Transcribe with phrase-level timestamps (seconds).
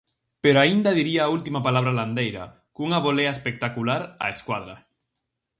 [0.43, 2.43] Pero aínda diría a última palabra Landeira,
[2.75, 4.75] cunha volea espectacular á escuadra.